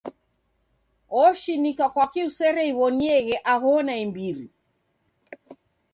Oshinika 1.23 1.85
kwaki 1.93 2.21
usereiw'onieghe 2.29 3.35
aho 3.53 3.71
naimbiri. 3.85 4.45